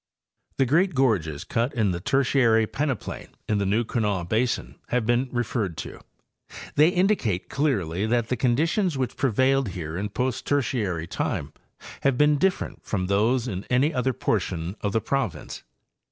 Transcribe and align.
The 0.57 0.65
great 0.65 0.95
gorges 0.95 1.43
cut 1.43 1.75
in 1.75 1.91
the 1.91 1.99
Tertiary 1.99 2.65
peneplain 2.65 3.27
in 3.47 3.59
the 3.59 3.67
New 3.67 3.83
Kanawha 3.83 4.25
basin 4.25 4.79
have 4.87 5.05
been 5.05 5.29
referred 5.31 5.77
to. 5.77 5.99
They 6.73 6.89
indicate 6.89 7.51
clearly 7.51 8.07
that 8.07 8.29
the 8.29 8.35
conditions 8.35 8.97
which 8.97 9.15
prevailed 9.15 9.67
here 9.69 9.95
in 9.95 10.09
post 10.09 10.47
Tertiary 10.47 11.05
time 11.05 11.53
have 12.01 12.17
been 12.17 12.39
different 12.39 12.83
from 12.83 13.05
those 13.05 13.47
in 13.47 13.63
any 13.65 13.93
other 13.93 14.11
portion 14.11 14.75
of 14.81 14.91
the 14.91 15.01
province. 15.01 15.61